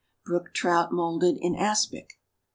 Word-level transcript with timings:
=Brook 0.25 0.55
Trout 0.55 0.91
Moulded 0.91 1.37
in 1.39 1.53
Aspic. 1.55 2.15